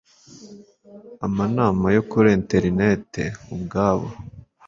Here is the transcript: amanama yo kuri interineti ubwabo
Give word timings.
amanama 1.25 1.87
yo 1.95 2.01
kuri 2.09 2.27
interineti 2.37 3.23
ubwabo 3.53 4.07